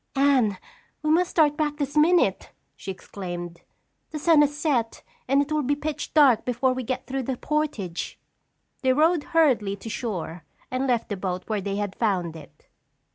[0.15, 0.57] "Anne,
[1.03, 3.61] we must start back this minute!" she exclaimed.
[4.09, 7.37] "The sun has set and it will be pitch dark before we get through the
[7.37, 8.17] portage."
[8.81, 12.65] They rowed hurriedly to shore and left the boat where they had found it.